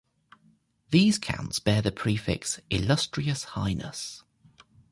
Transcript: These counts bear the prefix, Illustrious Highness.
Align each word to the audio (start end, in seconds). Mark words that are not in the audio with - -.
These 0.89 1.19
counts 1.19 1.59
bear 1.59 1.83
the 1.83 1.91
prefix, 1.91 2.59
Illustrious 2.71 3.43
Highness. 3.53 4.23